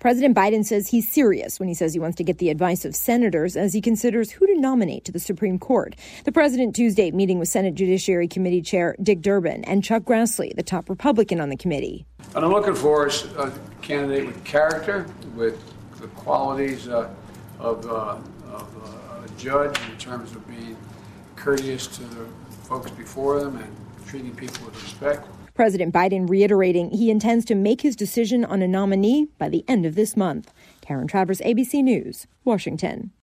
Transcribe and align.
President 0.00 0.34
Biden 0.34 0.64
says 0.64 0.88
he's 0.88 1.12
serious 1.12 1.60
when 1.60 1.68
he 1.68 1.74
says 1.74 1.92
he 1.92 2.00
wants 2.00 2.16
to 2.16 2.24
get 2.24 2.38
the 2.38 2.48
advice 2.48 2.86
of 2.86 2.96
senators 2.96 3.54
as 3.54 3.74
he 3.74 3.82
considers 3.82 4.30
who 4.30 4.46
to 4.46 4.58
nominate 4.58 5.04
to 5.04 5.12
the 5.12 5.20
Supreme 5.20 5.58
Court. 5.58 5.94
The 6.24 6.32
president 6.32 6.74
Tuesday 6.74 7.10
meeting 7.10 7.38
with 7.38 7.48
Senate 7.48 7.74
Judiciary 7.74 8.26
Committee 8.26 8.62
Chair 8.62 8.96
Dick 9.02 9.20
Durbin 9.20 9.62
and 9.64 9.84
Chuck 9.84 10.04
Grassley, 10.04 10.56
the 10.56 10.62
top 10.62 10.88
Republican 10.88 11.38
on 11.38 11.50
the 11.50 11.56
committee. 11.56 12.06
And 12.34 12.46
I'm 12.46 12.50
looking 12.50 12.74
for 12.74 13.08
a 13.08 13.52
candidate 13.82 14.26
with 14.26 14.42
character, 14.42 15.06
with 15.36 15.62
the 16.00 16.06
qualities 16.08 16.88
uh, 16.88 17.10
of, 17.58 17.86
uh, 17.86 18.16
of 18.50 18.74
uh, 18.82 19.26
a 19.26 19.28
judge 19.38 19.78
in 19.90 19.98
terms 19.98 20.34
of 20.34 20.48
being 20.48 20.78
courteous 21.36 21.86
to 21.98 22.04
the 22.04 22.24
folks 22.62 22.90
before 22.92 23.38
them 23.40 23.58
and 23.58 23.76
treating 24.06 24.34
people 24.34 24.64
with 24.64 24.82
respect. 24.82 25.28
President 25.60 25.92
Biden 25.92 26.26
reiterating 26.26 26.90
he 26.90 27.10
intends 27.10 27.44
to 27.44 27.54
make 27.54 27.82
his 27.82 27.94
decision 27.94 28.46
on 28.46 28.62
a 28.62 28.66
nominee 28.66 29.28
by 29.36 29.46
the 29.46 29.62
end 29.68 29.84
of 29.84 29.94
this 29.94 30.16
month. 30.16 30.54
Karen 30.80 31.06
Travers, 31.06 31.42
ABC 31.42 31.84
News, 31.84 32.26
Washington. 32.46 33.10